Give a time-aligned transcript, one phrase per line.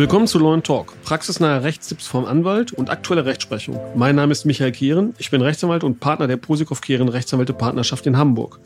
[0.00, 3.78] Willkommen zu Law Talk, praxisnahe Rechtstipps vom Anwalt und aktuelle Rechtsprechung.
[3.94, 8.06] Mein Name ist Michael Kehren, ich bin Rechtsanwalt und Partner der Posikow Kehren Rechtsanwälte Partnerschaft
[8.06, 8.60] in Hamburg.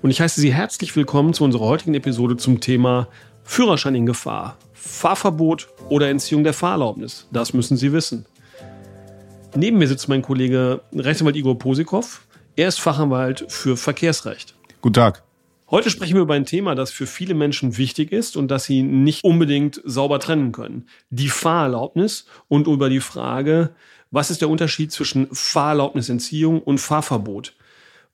[0.00, 3.08] Und ich heiße Sie herzlich willkommen zu unserer heutigen Episode zum Thema
[3.44, 7.26] Führerschein in Gefahr, Fahrverbot oder Entziehung der Fahrerlaubnis.
[7.30, 8.24] Das müssen Sie wissen.
[9.54, 12.22] Neben mir sitzt mein Kollege Rechtsanwalt Igor Posikow.
[12.56, 14.54] Er ist Fachanwalt für Verkehrsrecht.
[14.82, 15.22] Guten Tag.
[15.70, 18.82] Heute sprechen wir über ein Thema, das für viele Menschen wichtig ist und das sie
[18.82, 20.88] nicht unbedingt sauber trennen können.
[21.10, 23.70] Die Fahrerlaubnis und über die Frage,
[24.10, 27.54] was ist der Unterschied zwischen Fahrerlaubnisentziehung und Fahrverbot?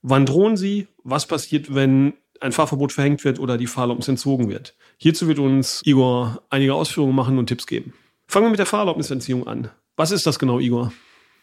[0.03, 0.87] Wann drohen sie?
[1.03, 4.75] Was passiert, wenn ein Fahrverbot verhängt wird oder die Fahrerlaubnis entzogen wird?
[4.97, 7.93] Hierzu wird uns Igor einige Ausführungen machen und Tipps geben.
[8.27, 9.71] Fangen wir mit der Fahrerlaubnisentziehung an.
[9.95, 10.93] Was ist das genau, Igor?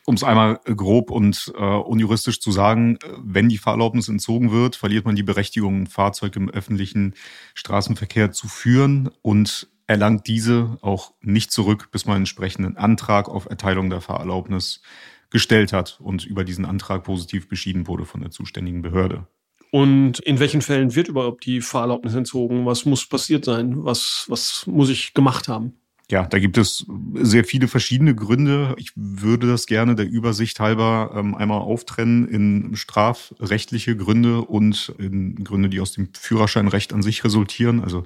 [0.07, 5.07] Um es einmal grob und äh, unjuristisch zu sagen, wenn die Fahrerlaubnis entzogen wird, verliert
[5.07, 7.15] man die Berechtigung, ein Fahrzeug im öffentlichen
[7.55, 13.47] Straßenverkehr zu führen und erlangt diese auch nicht zurück, bis man einen entsprechenden Antrag auf
[13.47, 14.83] Erteilung der Fahrerlaubnis
[15.31, 19.27] gestellt hat und über diesen Antrag positiv beschieden wurde von der zuständigen Behörde.
[19.71, 22.65] Und in welchen Fällen wird überhaupt die Fahrerlaubnis entzogen?
[22.65, 23.85] Was muss passiert sein?
[23.85, 25.75] Was, was muss ich gemacht haben?
[26.11, 28.75] Ja, da gibt es sehr viele verschiedene Gründe.
[28.79, 35.43] Ich würde das gerne der Übersicht halber ähm, einmal auftrennen in strafrechtliche Gründe und in
[35.45, 37.83] Gründe, die aus dem Führerscheinrecht an sich resultieren.
[37.83, 38.05] Also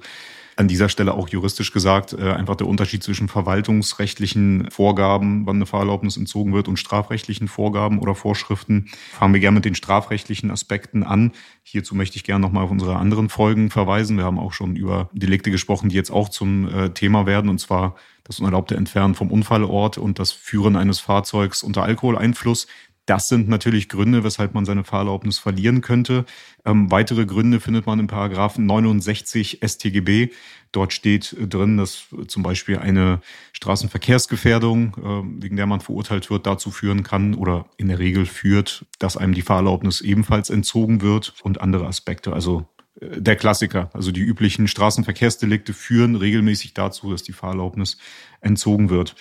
[0.59, 5.65] an dieser Stelle auch juristisch gesagt äh, einfach der Unterschied zwischen verwaltungsrechtlichen Vorgaben, wann eine
[5.65, 8.89] Fahrerlaubnis entzogen wird, und strafrechtlichen Vorgaben oder Vorschriften.
[9.17, 11.31] Fangen wir gerne mit den strafrechtlichen Aspekten an.
[11.63, 14.17] Hierzu möchte ich gerne nochmal auf unsere anderen Folgen verweisen.
[14.17, 17.59] Wir haben auch schon über Delikte gesprochen, die jetzt auch zum äh, Thema werden, und
[17.59, 22.67] zwar das unerlaubte Entfernen vom Unfallort und das Führen eines Fahrzeugs unter Alkoholeinfluss.
[23.09, 26.25] Das sind natürlich Gründe, weshalb man seine Fahrerlaubnis verlieren könnte.
[26.63, 30.29] Ähm, weitere Gründe findet man im Paragraphen 69 StGB.
[30.71, 33.21] Dort steht drin, dass zum Beispiel eine
[33.53, 38.85] Straßenverkehrsgefährdung, äh, wegen der man verurteilt wird, dazu führen kann oder in der Regel führt,
[38.99, 42.33] dass einem die Fahrerlaubnis ebenfalls entzogen wird und andere Aspekte.
[42.33, 42.67] Also
[43.01, 47.97] äh, der Klassiker, also die üblichen Straßenverkehrsdelikte führen regelmäßig dazu, dass die Fahrerlaubnis
[48.39, 49.15] entzogen wird.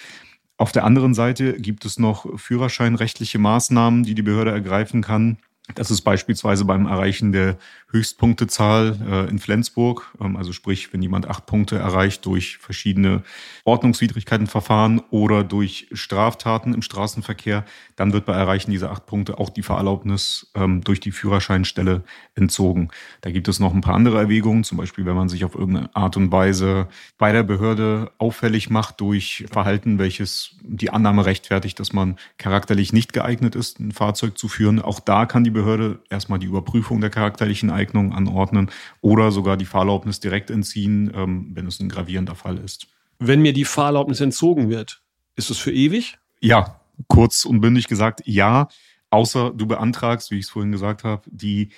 [0.58, 5.38] Auf der anderen Seite gibt es noch führerscheinrechtliche Maßnahmen, die die Behörde ergreifen kann.
[5.74, 7.56] Das ist beispielsweise beim Erreichen der
[7.90, 10.12] Höchstpunktezahl äh, in Flensburg.
[10.20, 13.22] Ähm, also sprich, wenn jemand acht Punkte erreicht durch verschiedene
[13.64, 17.64] Ordnungswidrigkeitenverfahren oder durch Straftaten im Straßenverkehr,
[17.96, 22.02] dann wird bei Erreichen dieser acht Punkte auch die Fahrerlaubnis ähm, durch die Führerscheinstelle
[22.34, 22.88] entzogen.
[23.20, 25.94] Da gibt es noch ein paar andere Erwägungen, zum Beispiel, wenn man sich auf irgendeine
[25.94, 31.92] Art und Weise bei der Behörde auffällig macht durch Verhalten, welches die Annahme rechtfertigt, dass
[31.92, 34.80] man charakterlich nicht geeignet ist, ein Fahrzeug zu führen.
[34.80, 38.70] Auch da kann die Behörde erstmal die Überprüfung der charakterlichen Eignung anordnen
[39.00, 42.86] oder sogar die Fahrerlaubnis direkt entziehen, ähm, wenn es ein gravierender Fall ist.
[43.18, 45.02] Wenn mir die Fahrerlaubnis entzogen wird,
[45.34, 46.18] ist es für ewig?
[46.40, 48.68] Ja, kurz und bündig gesagt, ja.
[49.10, 51.70] Außer du beantragst, wie ich es vorhin gesagt habe, die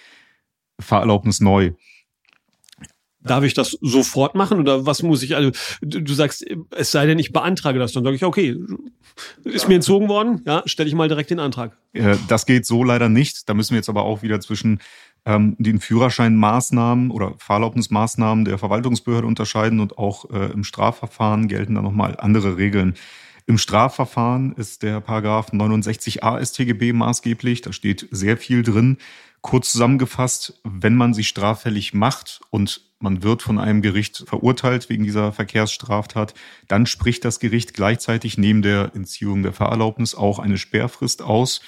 [0.78, 1.72] Fahrerlaubnis neu.
[3.22, 5.36] Darf ich das sofort machen oder was muss ich?
[5.36, 5.50] Also
[5.82, 8.56] du sagst, es sei denn, ich beantrage das, dann sage ich, okay,
[9.44, 11.76] ist mir entzogen worden, ja, stelle ich mal direkt den Antrag.
[11.92, 13.48] Äh, das geht so leider nicht.
[13.48, 14.80] Da müssen wir jetzt aber auch wieder zwischen
[15.26, 21.82] ähm, den Führerscheinmaßnahmen oder Fahrerlaubnismaßnahmen der Verwaltungsbehörde unterscheiden und auch äh, im Strafverfahren gelten da
[21.82, 22.94] nochmal andere Regeln.
[23.50, 27.62] Im Strafverfahren ist der Paragraph 69a StGB maßgeblich.
[27.62, 28.98] Da steht sehr viel drin.
[29.40, 35.02] Kurz zusammengefasst, wenn man sich straffällig macht und man wird von einem Gericht verurteilt wegen
[35.02, 36.32] dieser Verkehrsstraftat,
[36.68, 41.60] dann spricht das Gericht gleichzeitig neben der Entziehung der Fahrerlaubnis auch eine Sperrfrist aus.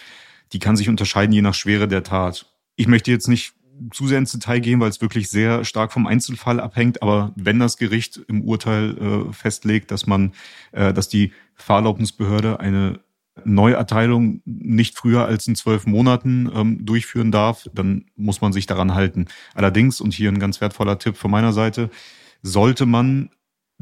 [0.53, 2.47] Die kann sich unterscheiden je nach Schwere der Tat.
[2.77, 3.55] Ich möchte jetzt nicht
[3.91, 7.03] zu sehr ins Detail gehen, weil es wirklich sehr stark vom Einzelfall abhängt.
[7.03, 10.33] Aber wenn das Gericht im Urteil äh, festlegt, dass man,
[10.73, 13.01] äh, dass die Fahrerlaubnisbehörde eine
[13.45, 18.95] Neuerteilung nicht früher als in zwölf Monaten ähm, durchführen darf, dann muss man sich daran
[18.95, 19.27] halten.
[19.55, 21.91] Allerdings, und hier ein ganz wertvoller Tipp von meiner Seite,
[22.43, 23.31] sollte man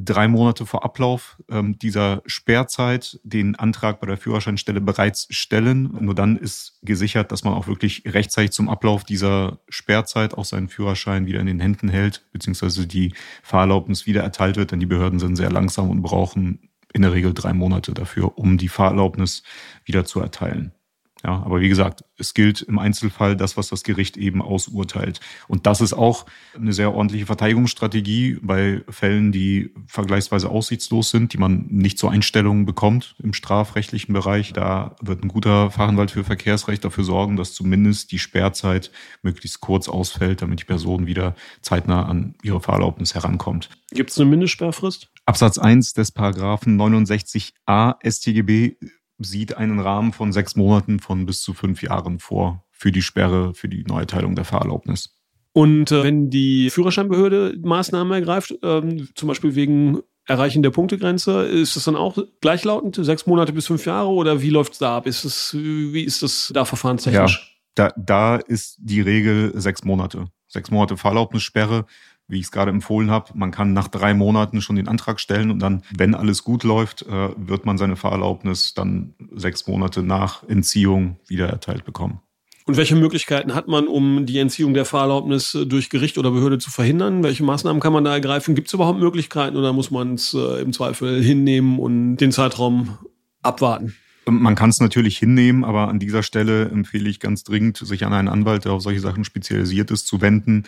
[0.05, 5.97] drei Monate vor Ablauf ähm, dieser Sperrzeit den Antrag bei der Führerscheinstelle bereits stellen.
[6.01, 10.69] Nur dann ist gesichert, dass man auch wirklich rechtzeitig zum Ablauf dieser Sperrzeit auch seinen
[10.69, 15.19] Führerschein wieder in den Händen hält, beziehungsweise die Fahrerlaubnis wieder erteilt wird, denn die Behörden
[15.19, 19.43] sind sehr langsam und brauchen in der Regel drei Monate dafür, um die Fahrerlaubnis
[19.85, 20.73] wieder zu erteilen.
[21.23, 25.21] Ja, aber wie gesagt, es gilt im Einzelfall das, was das Gericht eben ausurteilt.
[25.49, 26.25] Und das ist auch
[26.55, 32.65] eine sehr ordentliche Verteidigungsstrategie bei Fällen, die vergleichsweise aussichtslos sind, die man nicht zur Einstellung
[32.65, 34.55] bekommt im strafrechtlichen Bereich.
[34.55, 38.91] Da wird ein guter Fachanwalt für Verkehrsrecht dafür sorgen, dass zumindest die Sperrzeit
[39.23, 43.69] möglichst kurz ausfällt, damit die Person wieder zeitnah an ihre Fahrerlaubnis herankommt.
[43.91, 45.11] Gibt es eine Mindestsperrfrist?
[45.27, 48.77] Absatz 1 des Paragraphen 69a StGB
[49.21, 53.55] sieht einen Rahmen von sechs Monaten von bis zu fünf Jahren vor für die Sperre,
[53.55, 55.17] für die Neuerteilung der Fahrerlaubnis.
[55.53, 61.77] Und äh, wenn die Führerscheinbehörde Maßnahmen ergreift, ähm, zum Beispiel wegen Erreichen der Punktegrenze, ist
[61.77, 65.07] das dann auch gleichlautend, sechs Monate bis fünf Jahre oder wie läuft es da ab?
[65.07, 67.57] Ist es, wie ist das da verfahrenstechnisch?
[67.77, 70.27] Ja, da, da ist die Regel sechs Monate.
[70.47, 71.87] Sechs Monate Fahrerlaubnissperre
[72.31, 75.51] wie ich es gerade empfohlen habe, man kann nach drei Monaten schon den Antrag stellen
[75.51, 80.49] und dann, wenn alles gut läuft, äh, wird man seine Fahrerlaubnis dann sechs Monate nach
[80.49, 82.21] Entziehung wieder erteilt bekommen.
[82.67, 86.59] Und welche Möglichkeiten hat man, um die Entziehung der Fahrerlaubnis äh, durch Gericht oder Behörde
[86.59, 87.25] zu verhindern?
[87.25, 88.55] Welche Maßnahmen kann man da ergreifen?
[88.55, 92.99] Gibt es überhaupt Möglichkeiten oder muss man es äh, im Zweifel hinnehmen und den Zeitraum
[93.43, 93.97] abwarten?
[94.27, 98.13] Man kann es natürlich hinnehmen, aber an dieser Stelle empfehle ich ganz dringend, sich an
[98.13, 100.65] einen Anwalt, der auf solche Sachen spezialisiert ist, zu wenden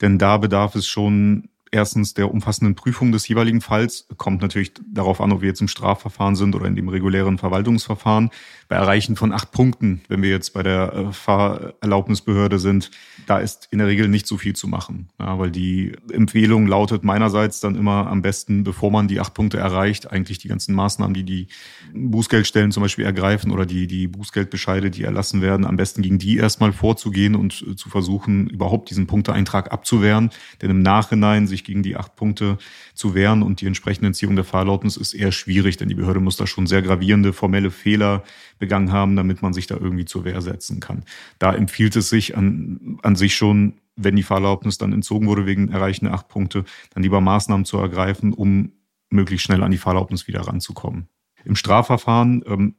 [0.00, 4.06] denn da bedarf es schon erstens der umfassenden Prüfung des jeweiligen Falls.
[4.16, 8.30] Kommt natürlich darauf an, ob wir jetzt im Strafverfahren sind oder in dem regulären Verwaltungsverfahren.
[8.68, 12.90] Bei Erreichen von acht Punkten, wenn wir jetzt bei der äh, Fahrerlaubnisbehörde sind,
[13.26, 15.08] da ist in der Regel nicht so viel zu machen.
[15.18, 19.58] Ja, weil die Empfehlung lautet meinerseits dann immer am besten, bevor man die acht Punkte
[19.58, 21.48] erreicht, eigentlich die ganzen Maßnahmen, die die
[21.94, 26.36] Bußgeldstellen zum Beispiel ergreifen oder die, die Bußgeldbescheide, die erlassen werden, am besten gegen die
[26.36, 30.30] erstmal vorzugehen und äh, zu versuchen, überhaupt diesen Punkteeintrag abzuwehren.
[30.62, 32.58] Denn im Nachhinein sich gegen die acht Punkte
[32.94, 36.36] zu wehren und die entsprechende Entziehung der Fahrerlaubnis ist eher schwierig, denn die Behörde muss
[36.36, 38.22] da schon sehr gravierende formelle Fehler
[38.58, 41.04] begangen haben, damit man sich da irgendwie zur Wehr setzen kann.
[41.38, 45.68] Da empfiehlt es sich an, an sich schon, wenn die Fahrerlaubnis dann entzogen wurde wegen
[45.68, 46.64] Erreichen acht Punkte,
[46.94, 48.72] dann lieber Maßnahmen zu ergreifen, um
[49.10, 51.08] möglichst schnell an die Fahrerlaubnis wieder ranzukommen.
[51.44, 52.74] Im Strafverfahren ähm,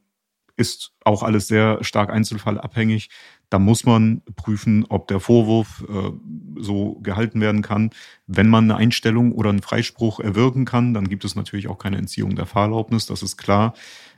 [0.56, 3.10] ist auch alles sehr stark einzelfallabhängig.
[3.50, 6.12] Da muss man prüfen, ob der Vorwurf äh,
[6.60, 7.90] so gehalten werden kann.
[8.26, 11.98] Wenn man eine Einstellung oder einen Freispruch erwirken kann, dann gibt es natürlich auch keine
[11.98, 13.74] Entziehung der Fahrerlaubnis, das ist klar.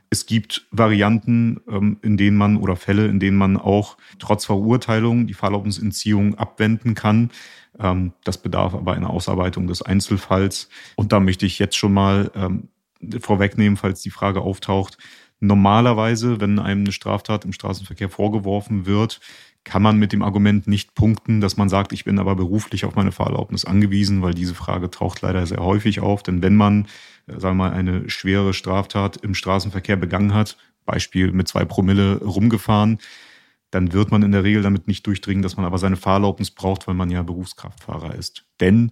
[0.09, 5.27] Es gibt Varianten, ähm, in denen man oder Fälle, in denen man auch trotz Verurteilung
[5.27, 7.31] die Fahrerlaubnisentziehung abwenden kann.
[7.79, 10.69] Ähm, das bedarf aber einer Ausarbeitung des Einzelfalls.
[10.95, 12.69] Und da möchte ich jetzt schon mal ähm,
[13.19, 14.97] vorwegnehmen, falls die Frage auftaucht.
[15.39, 19.19] Normalerweise, wenn einem eine Straftat im Straßenverkehr vorgeworfen wird,
[19.65, 22.95] kann man mit dem Argument nicht punkten, dass man sagt, ich bin aber beruflich auf
[22.95, 26.23] meine Fahrerlaubnis angewiesen, weil diese Frage taucht leider sehr häufig auf.
[26.23, 26.87] Denn wenn man,
[27.27, 32.17] äh, sagen wir mal, eine schwere Straftat im Straßenverkehr begangen hat, Beispiel mit zwei Promille
[32.23, 32.99] rumgefahren,
[33.71, 36.87] dann wird man in der Regel damit nicht durchdringen, dass man aber seine Fahrerlaubnis braucht,
[36.87, 38.45] weil man ja Berufskraftfahrer ist.
[38.59, 38.91] Denn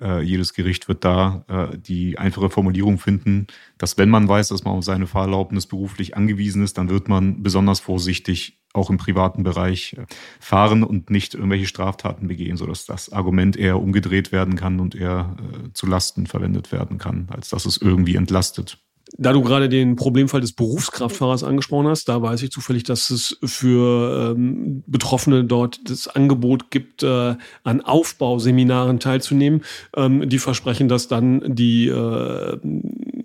[0.00, 3.46] äh, jedes Gericht wird da äh, die einfache Formulierung finden,
[3.78, 7.42] dass wenn man weiß, dass man auf seine Fahrerlaubnis beruflich angewiesen ist, dann wird man
[7.42, 10.06] besonders vorsichtig auch im privaten Bereich äh,
[10.40, 15.36] fahren und nicht irgendwelche Straftaten begehen, sodass das Argument eher umgedreht werden kann und eher
[15.38, 18.78] äh, zu Lasten verwendet werden kann, als dass es irgendwie entlastet.
[19.18, 23.38] Da du gerade den Problemfall des Berufskraftfahrers angesprochen hast, da weiß ich zufällig, dass es
[23.44, 29.62] für ähm, Betroffene dort das Angebot gibt, äh, an Aufbauseminaren teilzunehmen,
[29.96, 32.58] ähm, die versprechen, dass dann die äh,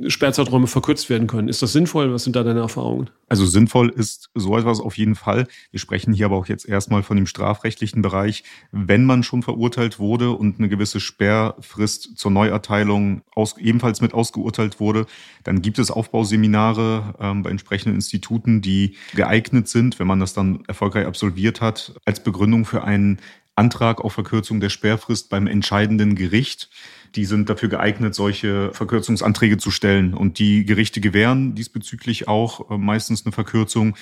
[0.07, 1.47] Sperrzeiträume verkürzt werden können.
[1.47, 2.13] Ist das sinnvoll?
[2.13, 3.09] Was sind da deine Erfahrungen?
[3.29, 5.47] Also sinnvoll ist so etwas auf jeden Fall.
[5.71, 8.43] Wir sprechen hier aber auch jetzt erstmal von dem strafrechtlichen Bereich.
[8.71, 14.79] Wenn man schon verurteilt wurde und eine gewisse Sperrfrist zur Neuerteilung aus, ebenfalls mit ausgeurteilt
[14.79, 15.05] wurde,
[15.43, 20.63] dann gibt es Aufbauseminare ähm, bei entsprechenden Instituten, die geeignet sind, wenn man das dann
[20.67, 23.19] erfolgreich absolviert hat, als Begründung für einen
[23.57, 26.69] Antrag auf Verkürzung der Sperrfrist beim entscheidenden Gericht
[27.15, 30.13] die sind dafür geeignet, solche Verkürzungsanträge zu stellen.
[30.13, 33.95] Und die Gerichte gewähren diesbezüglich auch äh, meistens eine Verkürzung.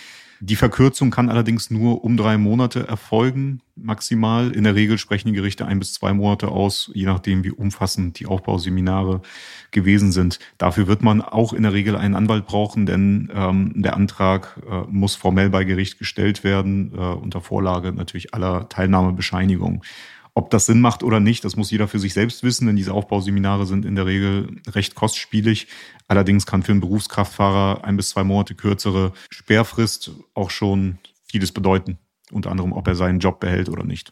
[0.48, 4.52] Die Verkürzung kann allerdings nur um drei Monate erfolgen, maximal.
[4.52, 8.20] In der Regel sprechen die Gerichte ein bis zwei Monate aus, je nachdem, wie umfassend
[8.20, 9.24] die Aufbauseminare
[9.72, 10.38] gewesen sind.
[10.60, 14.82] Dafür wird man auch in der Regel einen Anwalt brauchen, denn ähm, der Antrag äh,
[14.88, 19.82] muss formell bei Gericht gestellt werden, äh, unter Vorlage natürlich aller Teilnahmebescheinigungen.
[20.38, 22.94] Ob das Sinn macht oder nicht, das muss jeder für sich selbst wissen, denn diese
[22.94, 25.68] Aufbauseminare sind in der Regel recht kostspielig.
[26.10, 31.98] Allerdings kann für einen Berufskraftfahrer ein bis zwei Monate kürzere Sperrfrist auch schon vieles bedeuten.
[32.32, 34.12] Unter anderem, ob er seinen Job behält oder nicht.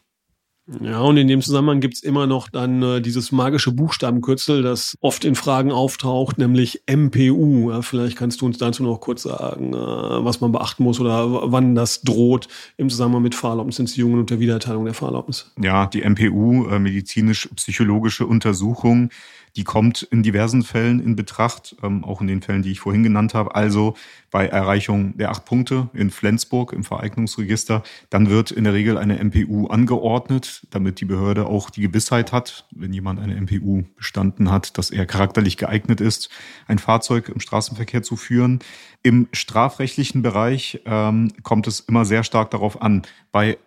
[0.80, 5.26] Ja, und in dem Zusammenhang gibt's immer noch dann äh, dieses magische Buchstabenkürzel, das oft
[5.26, 7.70] in Fragen auftaucht, nämlich MPU.
[7.70, 11.52] Ja, vielleicht kannst du uns dazu noch kurz sagen, äh, was man beachten muss oder
[11.52, 15.52] wann das droht im Zusammenhang mit Fahrerlaubnisentziehungen und der Wiedererteilung der Fahrerlaubnis.
[15.60, 19.10] Ja, die MPU, äh, medizinisch-psychologische Untersuchung,
[19.56, 23.02] die kommt in diversen Fällen in Betracht, ähm, auch in den Fällen, die ich vorhin
[23.02, 23.54] genannt habe.
[23.54, 23.94] Also
[24.30, 29.22] bei Erreichung der acht Punkte in Flensburg im Vereignungsregister, dann wird in der Regel eine
[29.22, 34.76] MPU angeordnet, damit die Behörde auch die Gewissheit hat, wenn jemand eine MPU bestanden hat,
[34.76, 36.30] dass er charakterlich geeignet ist,
[36.66, 38.58] ein Fahrzeug im Straßenverkehr zu führen.
[39.02, 43.02] Im strafrechtlichen Bereich ähm, kommt es immer sehr stark darauf an.
[43.30, 43.58] Bei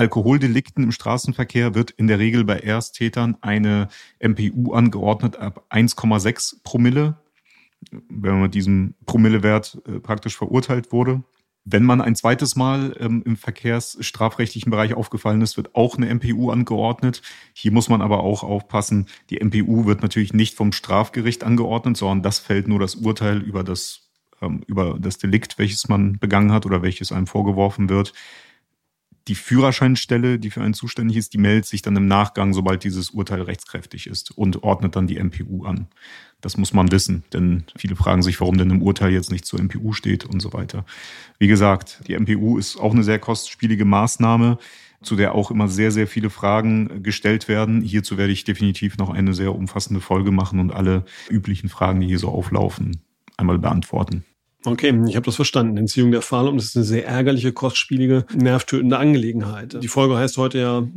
[0.00, 3.88] Alkoholdelikten im Straßenverkehr wird in der Regel bei Ersttätern eine
[4.18, 7.18] MPU angeordnet ab 1,6 Promille,
[8.08, 11.22] wenn man mit diesem Promillewert äh, praktisch verurteilt wurde.
[11.66, 16.50] Wenn man ein zweites Mal ähm, im verkehrsstrafrechtlichen Bereich aufgefallen ist, wird auch eine MPU
[16.50, 17.20] angeordnet.
[17.52, 22.22] Hier muss man aber auch aufpassen, die MPU wird natürlich nicht vom Strafgericht angeordnet, sondern
[22.22, 24.08] das fällt nur das Urteil über das,
[24.40, 28.14] ähm, über das Delikt, welches man begangen hat oder welches einem vorgeworfen wird
[29.28, 33.10] die Führerscheinstelle, die für einen zuständig ist, die meldet sich dann im Nachgang, sobald dieses
[33.10, 35.88] Urteil rechtskräftig ist und ordnet dann die MPU an.
[36.40, 39.60] Das muss man wissen, denn viele fragen sich, warum denn im Urteil jetzt nicht zur
[39.60, 40.84] MPU steht und so weiter.
[41.38, 44.58] Wie gesagt, die MPU ist auch eine sehr kostspielige Maßnahme,
[45.02, 47.82] zu der auch immer sehr, sehr viele Fragen gestellt werden.
[47.82, 52.06] Hierzu werde ich definitiv noch eine sehr umfassende Folge machen und alle üblichen Fragen, die
[52.06, 53.02] hier so auflaufen,
[53.36, 54.24] einmal beantworten.
[54.64, 55.76] Okay, ich habe das verstanden.
[55.76, 59.82] Entziehung der Fahrerlaubnis ist eine sehr ärgerliche, kostspielige, nervtötende Angelegenheit.
[59.82, 60.88] Die Folge heißt heute ja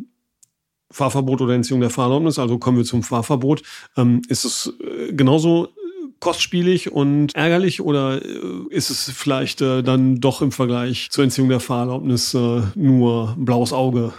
[0.91, 3.63] Fahrverbot oder Entziehung der Fahrerlaubnis, also kommen wir zum Fahrverbot.
[3.97, 5.69] Ähm, ist es äh, genauso
[6.19, 8.39] kostspielig und ärgerlich oder äh,
[8.69, 13.73] ist es vielleicht äh, dann doch im Vergleich zur Entziehung der Fahrerlaubnis äh, nur blaues
[13.73, 14.13] Auge?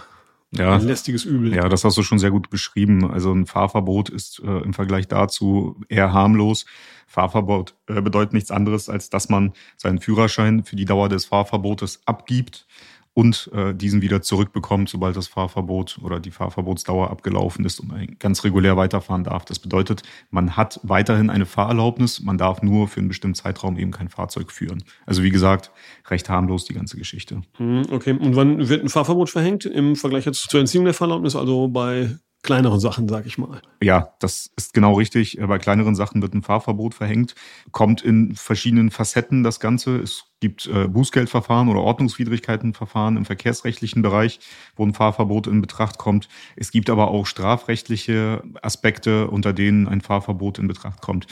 [0.51, 1.53] Ja, ein lästiges Übel.
[1.53, 3.09] Ja, das hast du schon sehr gut beschrieben.
[3.09, 6.65] Also ein Fahrverbot ist äh, im Vergleich dazu eher harmlos.
[7.07, 12.01] Fahrverbot äh, bedeutet nichts anderes, als dass man seinen Führerschein für die Dauer des Fahrverbotes
[12.05, 12.67] abgibt
[13.15, 18.43] und äh, diesen wieder zurückbekommt, sobald das Fahrverbot oder die Fahrverbotsdauer abgelaufen ist und ganz
[18.43, 19.45] regulär weiterfahren darf.
[19.45, 23.91] Das bedeutet, man hat weiterhin eine Fahrerlaubnis, man darf nur für einen bestimmten Zeitraum eben
[23.91, 24.83] kein Fahrzeug führen.
[25.05, 25.71] Also wie gesagt,
[26.09, 27.41] recht harmlos die ganze Geschichte.
[27.55, 31.37] Hm, okay, und wann wird ein Fahrverbot verhängt im Vergleich jetzt zur Entziehung der Fahrerlaubnis,
[31.37, 32.09] also bei
[32.45, 33.61] kleineren Sachen, sag ich mal.
[33.81, 35.37] Ja, das ist genau richtig.
[35.41, 37.35] Bei kleineren Sachen wird ein Fahrverbot verhängt.
[37.71, 39.97] Kommt in verschiedenen Facetten das Ganze.
[39.97, 44.39] Es gibt äh, Bußgeldverfahren oder Ordnungswidrigkeitenverfahren im verkehrsrechtlichen Bereich,
[44.75, 46.29] wo ein Fahrverbot in Betracht kommt.
[46.55, 51.27] Es gibt aber auch strafrechtliche Aspekte, unter denen ein Fahrverbot in Betracht kommt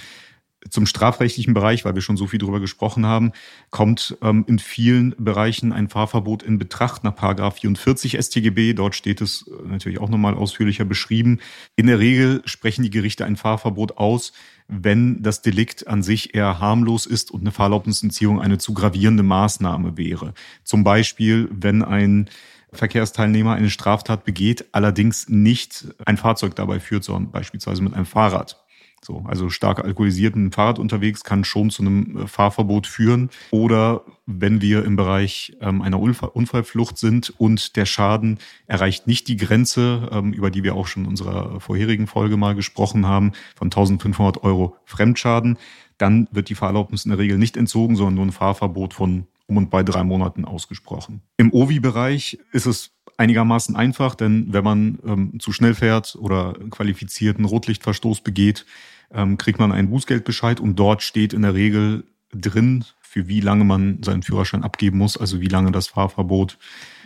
[0.70, 3.32] zum strafrechtlichen Bereich, weil wir schon so viel darüber gesprochen haben,
[3.70, 8.74] kommt ähm, in vielen Bereichen ein Fahrverbot in Betracht nach Paragraph 44 StGB.
[8.74, 11.40] Dort steht es äh, natürlich auch nochmal ausführlicher beschrieben.
[11.76, 14.34] In der Regel sprechen die Gerichte ein Fahrverbot aus,
[14.68, 19.98] wenn das Delikt an sich eher harmlos ist und eine Fahrerlaubnisentziehung eine zu gravierende Maßnahme
[19.98, 20.34] wäre.
[20.64, 22.30] Zum Beispiel, wenn ein
[22.72, 28.63] Verkehrsteilnehmer eine Straftat begeht, allerdings nicht ein Fahrzeug dabei führt, sondern beispielsweise mit einem Fahrrad.
[29.04, 33.30] So, also stark alkoholisierten Fahrrad unterwegs kann schon zu einem äh, Fahrverbot führen.
[33.52, 39.38] Oder wenn wir im Bereich ähm, einer Unfallflucht sind und der Schaden erreicht nicht die
[39.38, 43.68] Grenze, ähm, über die wir auch schon in unserer vorherigen Folge mal gesprochen haben, von
[43.68, 45.58] 1500 Euro Fremdschaden,
[45.98, 49.58] dann wird die Fahrerlaubnis in der Regel nicht entzogen, sondern nur ein Fahrverbot von um
[49.58, 51.22] und bei drei Monaten ausgesprochen.
[51.38, 57.46] Im OVI-Bereich ist es einigermaßen einfach, denn wenn man ähm, zu schnell fährt oder qualifizierten
[57.46, 58.66] Rotlichtverstoß begeht,
[59.14, 63.64] ähm, kriegt man einen Bußgeldbescheid und dort steht in der Regel drin, für wie lange
[63.64, 66.58] man seinen Führerschein abgeben muss, also wie lange das Fahrverbot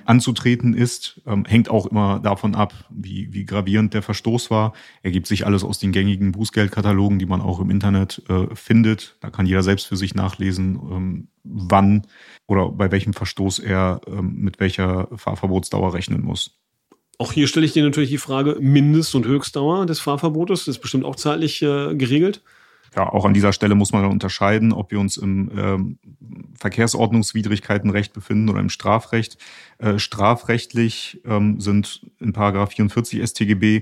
[0.05, 1.21] anzutreten ist.
[1.25, 4.73] Ähm, hängt auch immer davon ab, wie, wie gravierend der Verstoß war.
[5.03, 9.17] Ergibt sich alles aus den gängigen Bußgeldkatalogen, die man auch im Internet äh, findet.
[9.19, 12.07] Da kann jeder selbst für sich nachlesen, ähm, wann
[12.47, 16.57] oder bei welchem Verstoß er ähm, mit welcher Fahrverbotsdauer rechnen muss.
[17.19, 20.81] Auch hier stelle ich dir natürlich die Frage, Mindest- und Höchstdauer des Fahrverbotes, das ist
[20.81, 22.43] bestimmt auch zeitlich äh, geregelt.
[22.95, 25.99] Ja, auch an dieser Stelle muss man unterscheiden, ob wir uns im ähm,
[26.57, 29.37] Verkehrsordnungswidrigkeitenrecht befinden oder im Strafrecht.
[29.77, 33.81] Äh, strafrechtlich ähm, sind in Paragraph 44 StGB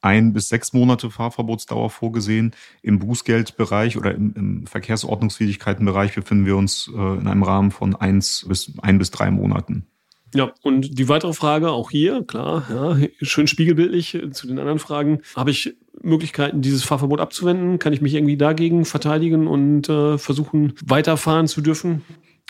[0.00, 2.54] ein bis sechs Monate Fahrverbotsdauer vorgesehen.
[2.82, 8.46] Im Bußgeldbereich oder im, im Verkehrsordnungswidrigkeitenbereich befinden wir uns äh, in einem Rahmen von eins
[8.48, 9.86] bis ein bis drei Monaten.
[10.34, 14.78] Ja, und die weitere Frage auch hier, klar, ja, schön spiegelbildlich äh, zu den anderen
[14.78, 15.20] Fragen.
[15.34, 17.78] Habe ich Möglichkeiten, dieses Fahrverbot abzuwenden?
[17.78, 22.02] Kann ich mich irgendwie dagegen verteidigen und äh, versuchen, weiterfahren zu dürfen?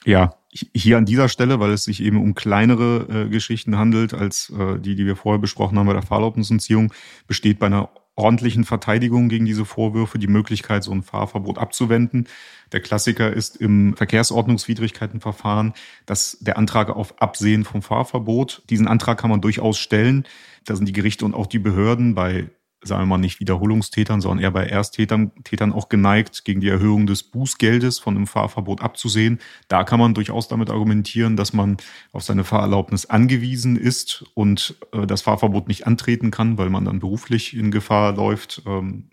[0.04, 4.50] Ja, hier an dieser Stelle, weil es sich eben um kleinere äh, Geschichten handelt als
[4.50, 6.92] äh, die, die wir vorher besprochen haben bei der Fahrerlaubnisentziehung,
[7.26, 12.26] besteht bei einer ordentlichen Verteidigung gegen diese Vorwürfe die Möglichkeit, so ein Fahrverbot abzuwenden.
[12.72, 15.72] Der Klassiker ist im Verkehrsordnungswidrigkeitenverfahren,
[16.04, 20.24] dass der Antrag auf Absehen vom Fahrverbot, diesen Antrag kann man durchaus stellen.
[20.64, 22.50] Da sind die Gerichte und auch die Behörden bei
[22.82, 27.06] sagen wir mal nicht Wiederholungstätern, sondern eher bei Ersttätern Tätern auch geneigt, gegen die Erhöhung
[27.06, 29.38] des Bußgeldes von einem Fahrverbot abzusehen.
[29.68, 31.76] Da kann man durchaus damit argumentieren, dass man
[32.12, 37.00] auf seine Fahrerlaubnis angewiesen ist und äh, das Fahrverbot nicht antreten kann, weil man dann
[37.00, 39.08] beruflich in Gefahr läuft, ähm,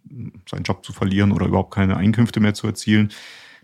[0.49, 3.11] seinen Job zu verlieren oder überhaupt keine Einkünfte mehr zu erzielen.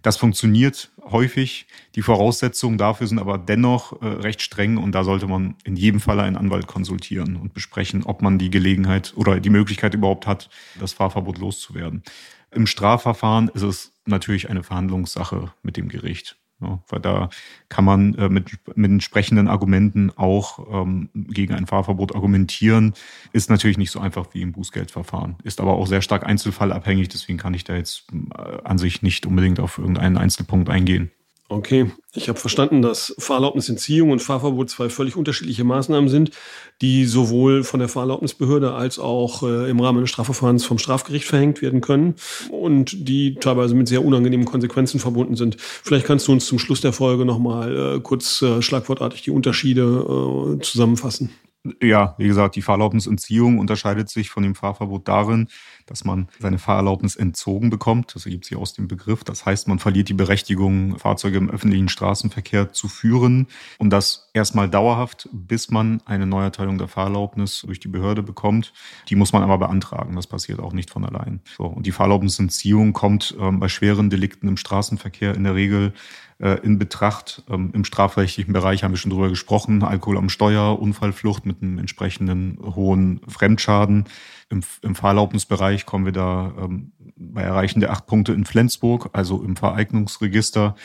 [0.02, 1.68] Das funktioniert häufig.
[1.96, 6.00] Die Voraussetzungen dafür sind aber dennoch äh, recht streng und da sollte man in jedem
[6.00, 10.50] Fall einen Anwalt konsultieren und besprechen, ob man die Gelegenheit oder die Möglichkeit überhaupt hat,
[10.80, 12.04] das Fahrverbot loszuwerden.
[12.50, 16.41] Im Strafverfahren ist es natürlich eine Verhandlungssache mit dem Gericht.
[16.62, 17.30] Ja, weil da
[17.70, 22.94] kann man äh, mit, mit entsprechenden Argumenten auch ähm, gegen ein Fahrverbot argumentieren.
[23.34, 27.10] Ist natürlich nicht so einfach wie im Bußgeldverfahren, ist aber auch sehr stark einzelfallabhängig.
[27.10, 28.06] Deswegen kann ich da jetzt
[28.38, 31.12] äh, an sich nicht unbedingt auf irgendeinen Einzelpunkt eingehen.
[31.52, 36.32] Okay, ich habe verstanden, dass Fahrerlaubnisentziehung und Fahrverbot zwei völlig unterschiedliche Maßnahmen sind,
[36.80, 41.62] die sowohl von der Fahrerlaubnisbehörde als auch äh, im Rahmen eines Strafverfahrens vom Strafgericht verhängt
[41.62, 42.16] werden können
[42.52, 45.58] und die teilweise mit sehr unangenehmen Konsequenzen verbunden sind.
[45.60, 50.56] Vielleicht kannst du uns zum Schluss der Folge nochmal äh, kurz äh, schlagwortartig die Unterschiede
[50.58, 51.32] äh, zusammenfassen.
[51.80, 55.48] Ja, wie gesagt, die Fahrerlaubnisentziehung unterscheidet sich von dem Fahrverbot darin,
[55.92, 58.16] dass man seine Fahrerlaubnis entzogen bekommt.
[58.16, 59.26] Das ergibt sich aus dem Begriff.
[59.26, 64.70] Das heißt, man verliert die Berechtigung, Fahrzeuge im öffentlichen Straßenverkehr zu führen und das erstmal
[64.70, 68.72] dauerhaft, bis man eine Neuerteilung der Fahrerlaubnis durch die Behörde bekommt.
[69.10, 70.16] Die muss man aber beantragen.
[70.16, 71.42] Das passiert auch nicht von allein.
[71.58, 75.94] So, und die Fahrerlaubnisentziehung kommt ähm, bei schweren Delikten im Straßenverkehr in der Regel
[76.42, 77.44] in Betracht.
[77.50, 79.84] Ähm, Im strafrechtlichen Bereich haben wir schon drüber gesprochen.
[79.84, 84.06] Alkohol am Steuer, Unfallflucht mit einem entsprechenden hohen Fremdschaden.
[84.50, 89.44] Im, im Fahrerlaubnisbereich kommen wir da ähm, bei Erreichen der acht Punkte in Flensburg, also
[89.44, 90.76] im Vereignungsregister,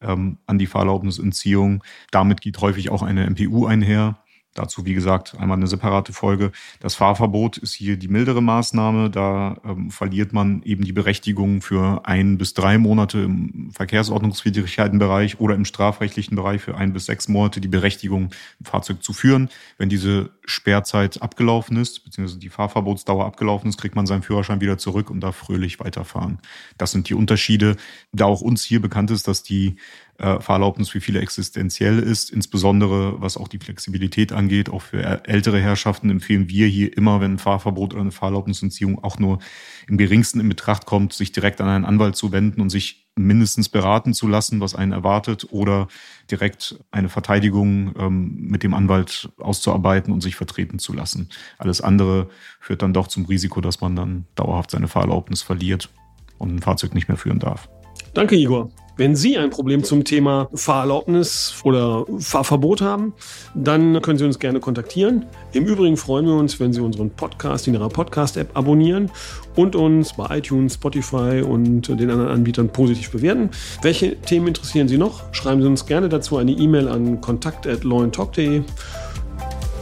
[0.00, 1.84] ähm, an die Fahrerlaubnisentziehung.
[2.10, 4.18] Damit geht häufig auch eine MPU einher.
[4.54, 6.52] Dazu, wie gesagt, einmal eine separate Folge.
[6.78, 9.10] Das Fahrverbot ist hier die mildere Maßnahme.
[9.10, 15.56] Da ähm, verliert man eben die Berechtigung für ein bis drei Monate im Verkehrsordnungswidrigkeitenbereich oder
[15.56, 18.30] im strafrechtlichen Bereich für ein bis sechs Monate die Berechtigung,
[18.60, 19.48] ein Fahrzeug zu führen.
[19.76, 24.78] Wenn diese Sperrzeit abgelaufen ist, beziehungsweise die Fahrverbotsdauer abgelaufen ist, kriegt man seinen Führerschein wieder
[24.78, 26.38] zurück und darf fröhlich weiterfahren.
[26.78, 27.76] Das sind die Unterschiede.
[28.12, 29.76] Da auch uns hier bekannt ist, dass die
[30.18, 34.70] äh, Fahrerlaubnis für viele existenziell ist, insbesondere was auch die Flexibilität angeht.
[34.70, 39.18] Auch für ältere Herrschaften empfehlen wir hier immer, wenn ein Fahrverbot oder eine Fahrerlaubnisentziehung auch
[39.18, 39.40] nur
[39.88, 43.68] im geringsten in Betracht kommt, sich direkt an einen Anwalt zu wenden und sich mindestens
[43.68, 45.88] beraten zu lassen, was einen erwartet, oder
[46.30, 51.28] direkt eine Verteidigung ähm, mit dem Anwalt auszuarbeiten und sich vertreten zu lassen.
[51.58, 52.28] Alles andere
[52.60, 55.90] führt dann doch zum Risiko, dass man dann dauerhaft seine Fahrerlaubnis verliert
[56.38, 57.68] und ein Fahrzeug nicht mehr führen darf.
[58.14, 58.70] Danke, Igor.
[58.96, 63.12] Wenn Sie ein Problem zum Thema Fahrerlaubnis oder Fahrverbot haben,
[63.54, 65.26] dann können Sie uns gerne kontaktieren.
[65.52, 69.10] Im Übrigen freuen wir uns, wenn Sie unseren Podcast in Ihrer Podcast-App abonnieren
[69.56, 73.50] und uns bei iTunes, Spotify und den anderen Anbietern positiv bewerten.
[73.82, 75.34] Welche Themen interessieren Sie noch?
[75.34, 78.62] Schreiben Sie uns gerne dazu eine E-Mail an kontakt.lawandtalk.de.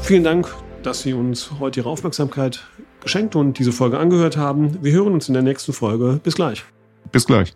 [0.00, 2.64] Vielen Dank, dass Sie uns heute Ihre Aufmerksamkeit
[3.02, 4.82] geschenkt und diese Folge angehört haben.
[4.82, 6.18] Wir hören uns in der nächsten Folge.
[6.22, 6.64] Bis gleich.
[7.10, 7.52] Bis gleich.